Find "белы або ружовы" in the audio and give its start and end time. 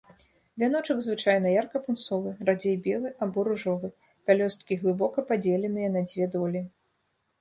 2.87-3.91